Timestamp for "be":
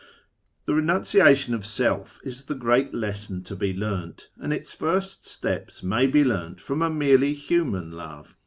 3.55-3.71, 6.07-6.23